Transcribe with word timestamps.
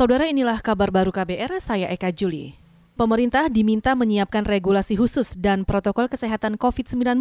Saudara 0.00 0.24
inilah 0.24 0.64
kabar 0.64 0.88
baru 0.88 1.12
KBR, 1.12 1.60
saya 1.60 1.84
Eka 1.92 2.08
Juli. 2.08 2.56
Pemerintah 2.96 3.52
diminta 3.52 3.92
menyiapkan 3.92 4.48
regulasi 4.48 4.96
khusus 4.96 5.36
dan 5.36 5.68
protokol 5.68 6.08
kesehatan 6.08 6.56
COVID-19 6.56 7.20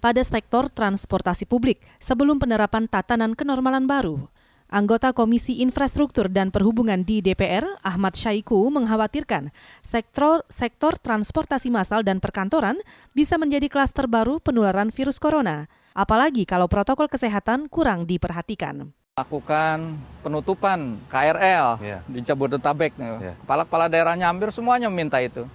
pada 0.00 0.22
sektor 0.24 0.72
transportasi 0.72 1.44
publik 1.44 1.84
sebelum 2.00 2.40
penerapan 2.40 2.88
tatanan 2.88 3.36
kenormalan 3.36 3.84
baru. 3.84 4.32
Anggota 4.72 5.12
Komisi 5.12 5.60
Infrastruktur 5.60 6.32
dan 6.32 6.48
Perhubungan 6.48 7.04
di 7.04 7.20
DPR, 7.20 7.68
Ahmad 7.84 8.16
Syaiku, 8.16 8.56
mengkhawatirkan 8.72 9.52
sektor 9.84 10.48
sektor 10.48 10.96
transportasi 10.96 11.68
massal 11.68 12.08
dan 12.08 12.24
perkantoran 12.24 12.80
bisa 13.12 13.36
menjadi 13.36 13.68
klaster 13.68 14.08
baru 14.08 14.40
penularan 14.40 14.88
virus 14.88 15.20
corona, 15.20 15.68
apalagi 15.92 16.48
kalau 16.48 16.72
protokol 16.72 17.04
kesehatan 17.04 17.68
kurang 17.68 18.08
diperhatikan 18.08 18.96
lakukan 19.14 19.94
penutupan 20.26 20.98
KRL 21.06 21.78
yeah. 21.78 22.02
di 22.10 22.18
Jabodetabek. 22.18 22.98
Yeah. 22.98 23.38
Kepala-kepala 23.46 23.86
daerahnya 23.86 24.26
hampir 24.26 24.50
semuanya 24.50 24.90
meminta 24.90 25.22
itu. 25.22 25.46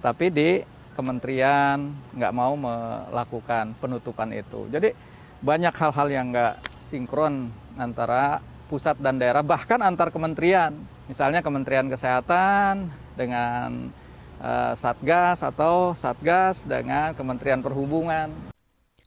Tapi 0.00 0.32
di 0.32 0.64
kementerian 0.96 1.92
nggak 2.16 2.32
mau 2.32 2.56
melakukan 2.56 3.76
penutupan 3.76 4.32
itu. 4.32 4.64
Jadi 4.72 4.96
banyak 5.44 5.76
hal-hal 5.76 6.08
yang 6.08 6.32
nggak 6.32 6.64
sinkron 6.80 7.52
antara 7.76 8.40
pusat 8.72 8.96
dan 8.96 9.20
daerah, 9.20 9.44
bahkan 9.44 9.84
antar 9.84 10.08
kementerian. 10.08 10.72
Misalnya 11.04 11.44
Kementerian 11.44 11.92
Kesehatan 11.92 12.88
dengan 13.12 13.92
uh, 14.40 14.72
Satgas 14.72 15.44
atau 15.44 15.92
Satgas 15.92 16.64
dengan 16.64 17.12
Kementerian 17.12 17.60
Perhubungan. 17.60 18.51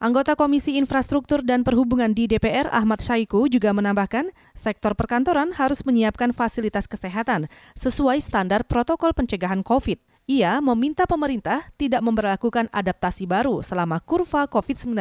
Anggota 0.06 0.38
Komisi 0.38 0.78
Infrastruktur 0.78 1.42
dan 1.42 1.66
Perhubungan 1.66 2.14
di 2.14 2.30
DPR 2.30 2.70
Ahmad 2.70 3.02
Syaiku 3.02 3.50
juga 3.50 3.74
menambahkan, 3.74 4.30
sektor 4.54 4.94
perkantoran 4.94 5.50
harus 5.58 5.82
menyiapkan 5.82 6.30
fasilitas 6.30 6.86
kesehatan 6.86 7.50
sesuai 7.74 8.22
standar 8.22 8.70
protokol 8.70 9.18
pencegahan 9.18 9.66
COVID. 9.66 9.98
Ia 10.30 10.62
meminta 10.62 11.10
pemerintah 11.10 11.66
tidak 11.82 12.06
memperlakukan 12.06 12.70
adaptasi 12.70 13.26
baru 13.26 13.66
selama 13.66 13.98
kurva 13.98 14.46
COVID-19 14.46 14.94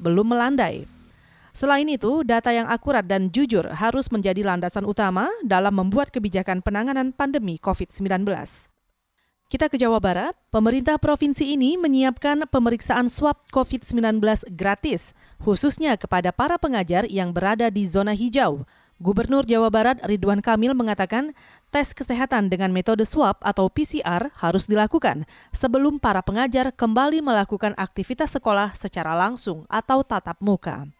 belum 0.00 0.32
melandai. 0.32 0.88
Selain 1.52 1.84
itu, 1.84 2.24
data 2.24 2.48
yang 2.48 2.64
akurat 2.72 3.04
dan 3.04 3.28
jujur 3.28 3.68
harus 3.76 4.08
menjadi 4.08 4.40
landasan 4.40 4.88
utama 4.88 5.28
dalam 5.44 5.76
membuat 5.76 6.08
kebijakan 6.08 6.64
penanganan 6.64 7.12
pandemi 7.12 7.60
COVID-19. 7.60 8.24
Kita 9.46 9.70
ke 9.70 9.78
Jawa 9.78 10.02
Barat, 10.02 10.34
pemerintah 10.50 10.98
provinsi 10.98 11.54
ini 11.54 11.78
menyiapkan 11.78 12.50
pemeriksaan 12.50 13.06
swab 13.06 13.46
COVID-19 13.54 14.18
gratis, 14.50 15.14
khususnya 15.38 15.94
kepada 15.94 16.34
para 16.34 16.58
pengajar 16.58 17.06
yang 17.06 17.30
berada 17.30 17.70
di 17.70 17.86
zona 17.86 18.10
hijau. 18.10 18.66
Gubernur 18.98 19.46
Jawa 19.46 19.70
Barat 19.70 20.02
Ridwan 20.02 20.42
Kamil 20.42 20.74
mengatakan 20.74 21.30
tes 21.70 21.94
kesehatan 21.94 22.50
dengan 22.50 22.74
metode 22.74 23.06
swab 23.06 23.38
atau 23.38 23.70
PCR 23.70 24.34
harus 24.34 24.66
dilakukan 24.66 25.22
sebelum 25.54 26.02
para 26.02 26.26
pengajar 26.26 26.74
kembali 26.74 27.22
melakukan 27.22 27.70
aktivitas 27.78 28.34
sekolah 28.34 28.74
secara 28.74 29.14
langsung 29.14 29.62
atau 29.70 30.02
tatap 30.02 30.42
muka. 30.42 30.90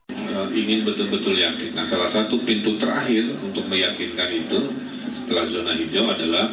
Ingin 0.54 0.86
betul-betul 0.86 1.34
yakin. 1.34 1.74
Nah, 1.74 1.82
salah 1.82 2.06
satu 2.06 2.38
pintu 2.46 2.78
terakhir 2.78 3.26
untuk 3.42 3.66
meyakinkan 3.66 4.30
itu 4.30 4.70
setelah 5.10 5.42
zona 5.50 5.74
hijau 5.74 6.06
adalah 6.06 6.46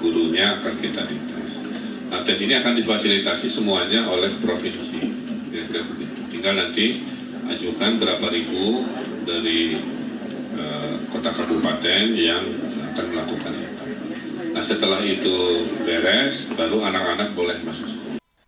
gurunya 0.00 0.56
akan 0.56 0.74
kita 0.80 0.99
tes 2.30 2.46
ini 2.46 2.54
akan 2.54 2.78
difasilitasi 2.78 3.50
semuanya 3.50 4.06
oleh 4.06 4.30
provinsi. 4.38 5.02
Ya, 5.50 5.66
Tinggal 6.30 6.62
nanti 6.62 7.02
ajukan 7.50 7.98
berapa 7.98 8.22
ribu 8.30 8.86
dari 9.26 9.74
uh, 10.54 10.94
kota 11.10 11.34
kabupaten 11.34 12.14
yang 12.14 12.38
akan 12.94 13.04
melakukan 13.10 13.52
itu. 13.58 13.82
Nah, 14.54 14.62
setelah 14.62 15.02
itu 15.02 15.66
beres, 15.82 16.54
baru 16.54 16.86
anak-anak 16.86 17.34
boleh 17.34 17.58
masuk 17.66 17.90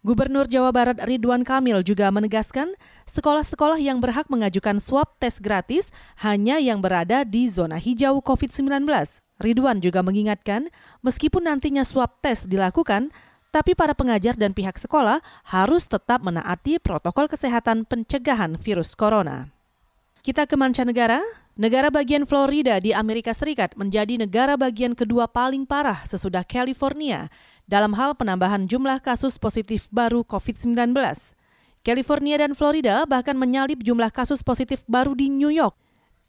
Gubernur 0.02 0.50
Jawa 0.50 0.74
Barat 0.74 0.98
Ridwan 0.98 1.46
Kamil 1.46 1.86
juga 1.86 2.10
menegaskan 2.10 2.74
sekolah-sekolah 3.06 3.78
yang 3.78 4.02
berhak 4.02 4.26
mengajukan 4.26 4.82
swab 4.82 5.14
tes 5.22 5.38
gratis 5.38 5.94
hanya 6.22 6.58
yang 6.58 6.82
berada 6.82 7.22
di 7.22 7.46
zona 7.46 7.78
hijau 7.78 8.18
COVID-19. 8.18 8.82
Ridwan 9.38 9.78
juga 9.78 10.02
mengingatkan, 10.02 10.74
meskipun 11.06 11.46
nantinya 11.46 11.86
swab 11.86 12.18
tes 12.18 12.42
dilakukan, 12.42 13.14
tapi 13.52 13.76
para 13.76 13.92
pengajar 13.92 14.32
dan 14.34 14.56
pihak 14.56 14.80
sekolah 14.80 15.20
harus 15.44 15.84
tetap 15.84 16.24
menaati 16.24 16.80
protokol 16.80 17.28
kesehatan 17.28 17.84
pencegahan 17.84 18.56
virus 18.56 18.96
corona. 18.96 19.52
Kita 20.24 20.48
ke 20.48 20.56
mancanegara, 20.56 21.20
negara 21.52 21.92
bagian 21.92 22.24
Florida 22.24 22.80
di 22.80 22.96
Amerika 22.96 23.36
Serikat 23.36 23.76
menjadi 23.76 24.16
negara 24.16 24.56
bagian 24.56 24.96
kedua 24.96 25.28
paling 25.28 25.68
parah 25.68 26.00
sesudah 26.08 26.48
California 26.48 27.28
dalam 27.68 27.92
hal 27.92 28.16
penambahan 28.16 28.64
jumlah 28.64 29.04
kasus 29.04 29.36
positif 29.36 29.92
baru 29.92 30.24
COVID-19. 30.24 30.96
California 31.84 32.40
dan 32.40 32.56
Florida 32.56 33.04
bahkan 33.04 33.36
menyalip 33.36 33.84
jumlah 33.84 34.08
kasus 34.14 34.40
positif 34.40 34.88
baru 34.88 35.12
di 35.12 35.28
New 35.28 35.52
York. 35.52 35.76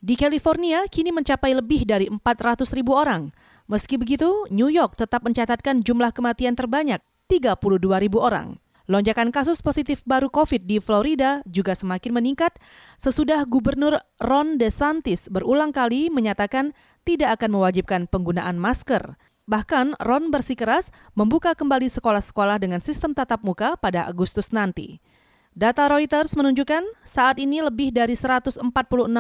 Di 0.03 0.19
California 0.19 0.83
kini 0.91 1.15
mencapai 1.15 1.55
lebih 1.55 1.87
dari 1.87 2.11
400 2.11 2.67
ribu 2.75 2.91
orang. 2.91 3.31
Meski 3.71 3.95
begitu, 3.95 4.27
New 4.51 4.67
York 4.67 4.99
tetap 4.99 5.23
mencatatkan 5.23 5.79
jumlah 5.85 6.11
kematian 6.11 6.57
terbanyak 6.57 6.99
32 7.31 8.03
ribu 8.03 8.19
orang. 8.19 8.59
Lonjakan 8.83 9.31
kasus 9.31 9.63
positif 9.63 10.03
baru 10.03 10.27
COVID 10.27 10.67
di 10.67 10.83
Florida 10.83 11.39
juga 11.47 11.71
semakin 11.71 12.19
meningkat 12.19 12.59
sesudah 12.99 13.47
Gubernur 13.47 13.95
Ron 14.19 14.59
DeSantis 14.59 15.31
berulang 15.31 15.71
kali 15.71 16.11
menyatakan 16.11 16.75
tidak 17.07 17.39
akan 17.39 17.55
mewajibkan 17.55 18.11
penggunaan 18.11 18.59
masker. 18.59 19.15
Bahkan 19.47 20.03
Ron 20.03 20.35
bersikeras 20.35 20.91
membuka 21.15 21.55
kembali 21.55 21.87
sekolah-sekolah 21.87 22.59
dengan 22.59 22.83
sistem 22.83 23.15
tatap 23.15 23.43
muka 23.43 23.79
pada 23.79 24.03
Agustus 24.03 24.51
nanti. 24.51 24.99
Data 25.53 25.85
Reuters 25.85 26.33
menunjukkan 26.33 26.81
saat 27.05 27.37
ini 27.37 27.61
lebih 27.61 27.93
dari 27.93 28.17
146 28.17 28.67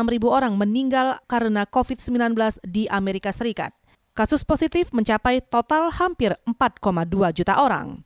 ribu 0.09 0.27
orang 0.33 0.57
meninggal 0.57 1.21
karena 1.29 1.63
COVID-19 1.69 2.35
di 2.65 2.89
Amerika 2.89 3.29
Serikat. 3.29 3.71
Kasus 4.13 4.45
positif 4.45 4.93
mencapai 4.93 5.41
total 5.41 5.89
hampir 5.89 6.37
4,2 6.45 7.33
juta 7.33 7.57
orang. 7.57 8.05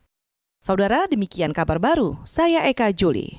Saudara, 0.56 1.04
demikian 1.04 1.52
kabar 1.52 1.76
baru. 1.76 2.16
Saya 2.24 2.64
Eka 2.64 2.96
Juli. 2.96 3.36